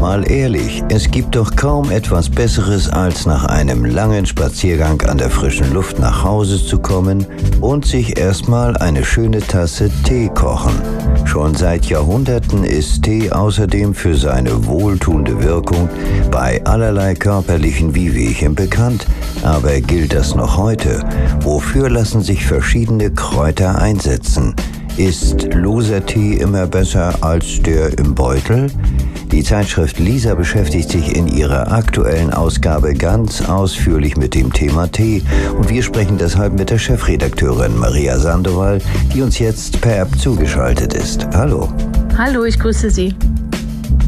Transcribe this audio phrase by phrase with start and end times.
[0.00, 5.30] Mal ehrlich, es gibt doch kaum etwas Besseres, als nach einem langen Spaziergang an der
[5.30, 7.26] frischen Luft nach Hause zu kommen
[7.60, 10.80] und sich erstmal eine schöne Tasse Tee kochen.
[11.24, 15.88] Schon seit Jahrhunderten ist Tee außerdem für seine wohltuende Wirkung
[16.30, 19.06] bei allerlei körperlichen Wehwehchen bekannt.
[19.42, 21.02] Aber gilt das noch heute?
[21.40, 24.54] Wofür lassen sich verschiedene Kräuter einsetzen?
[24.96, 28.70] Ist loser Tee immer besser als der im Beutel?
[29.30, 35.22] Die Zeitschrift Lisa beschäftigt sich in ihrer aktuellen Ausgabe ganz ausführlich mit dem Thema Tee
[35.58, 38.80] und wir sprechen deshalb mit der Chefredakteurin Maria Sandoval,
[39.12, 41.26] die uns jetzt per App zugeschaltet ist.
[41.34, 41.68] Hallo.
[42.16, 43.14] Hallo, ich grüße Sie.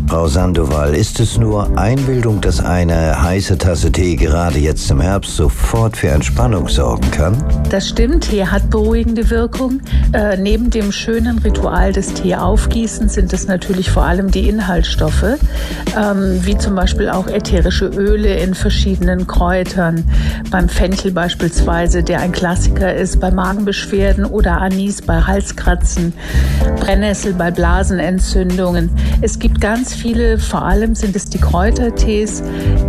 [0.08, 5.36] Frau Sandoval, ist es nur Einbildung, dass eine heiße Tasse Tee gerade jetzt im Herbst
[5.36, 7.36] sofort für Entspannung sorgen kann?
[7.68, 9.82] Das stimmt, Tee hat beruhigende Wirkung.
[10.14, 15.36] Äh, neben dem schönen Ritual des Teeaufgießens sind es natürlich vor allem die Inhaltsstoffe,
[15.94, 20.04] ähm, wie zum Beispiel auch ätherische Öle in verschiedenen Kräutern.
[20.50, 26.14] Beim Fenchel beispielsweise, der ein Klassiker ist, bei Magenbeschwerden oder Anis bei Halskratzen,
[26.80, 28.88] Brennnessel bei Blasenentzündungen.
[29.20, 32.42] Es gibt ganz viele, vor allem sind es die Kräutertees,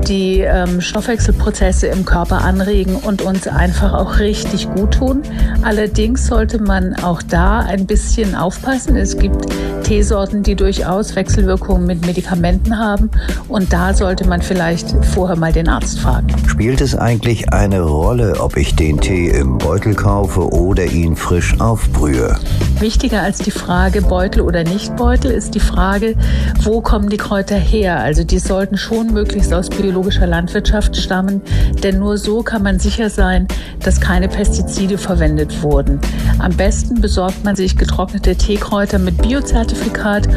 [0.08, 5.24] die ähm, Stoffwechselprozesse im Körper anregen und uns einfach auch richtig gut tun.
[5.64, 8.96] Allerdings sollte man auch da ein bisschen aufpassen.
[8.96, 9.48] Es gibt
[9.84, 13.10] Teesorten, die durchaus Wechselwirkungen mit Medikamenten haben
[13.48, 16.28] und da sollte man vielleicht vorher mal den Arzt fragen.
[16.48, 21.60] Spielt es eigentlich eine Rolle, ob ich den Tee im Beutel kaufe oder ihn frisch
[21.60, 22.38] aufbrühe?
[22.80, 26.16] Wichtiger als die Frage Beutel oder nicht Beutel ist die Frage,
[26.62, 28.02] wo kommt kommen die Kräuter her?
[28.02, 31.42] Also die sollten schon möglichst aus biologischer Landwirtschaft stammen,
[31.82, 33.48] denn nur so kann man sicher sein,
[33.82, 36.02] dass keine Pestizide verwendet wurden.
[36.40, 40.28] Am besten besorgt man sich getrocknete Teekräuter mit Biozertifikat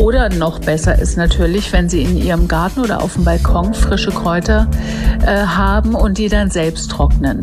[0.00, 4.12] oder noch besser ist natürlich, wenn Sie in Ihrem Garten oder auf dem Balkon frische
[4.12, 4.68] Kräuter
[5.26, 7.40] äh, haben und die dann selbst trocknen.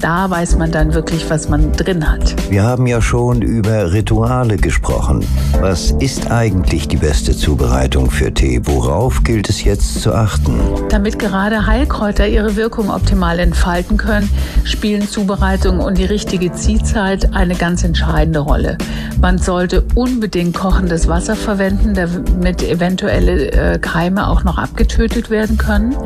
[0.00, 2.36] Da weiß man dann wirklich, was man drin hat.
[2.50, 5.24] Wir haben ja schon über Rituale gesprochen.
[5.60, 8.60] Was ist eigentlich die beste Zubereitung für Tee?
[8.64, 10.54] Worauf gilt es jetzt zu achten?
[10.88, 14.30] Damit gerade Heilkräuter ihre Wirkung optimal entfalten können,
[14.62, 18.78] spielen Zubereitung und die richtige Ziehzeit eine ganz entscheidende Rolle.
[19.20, 25.96] Man sollte unbedingt kochendes Wasser verwenden, damit eventuelle äh, Keime auch noch abgetötet werden können.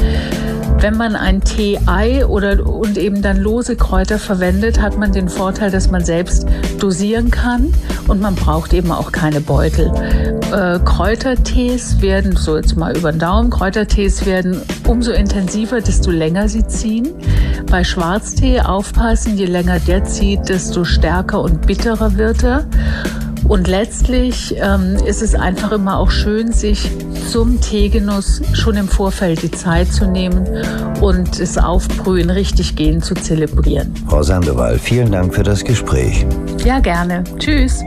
[0.82, 5.70] Wenn man ein Tee-Ei oder und eben dann lose Kräuter verwendet, hat man den Vorteil,
[5.70, 6.44] dass man selbst
[6.81, 7.72] dosieren kann
[8.09, 9.93] und man braucht eben auch keine Beutel.
[10.53, 16.48] Äh, Kräutertees werden, so jetzt mal über den Daumen, Kräutertees werden umso intensiver, desto länger
[16.48, 17.10] sie ziehen.
[17.70, 22.66] Bei Schwarztee aufpassen, je länger der zieht, desto stärker und bitterer wird er.
[23.48, 26.91] Und letztlich ähm, ist es einfach immer auch schön, sich
[27.30, 30.47] zum Teegenuss schon im Vorfeld die Zeit zu nehmen
[31.00, 33.94] und das Aufbrühen richtig gehen zu zelebrieren.
[34.08, 36.26] Frau Sandoval, vielen Dank für das Gespräch.
[36.64, 37.25] Ja, gerne.
[37.38, 37.82] Tschüss.